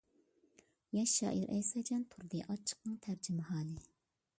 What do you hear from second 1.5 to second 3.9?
ئەيساجان تۇردى ئاچچىقنىڭ تەرجىمىھالى.